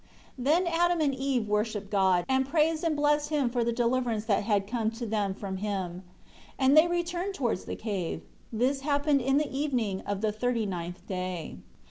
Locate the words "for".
3.51-3.63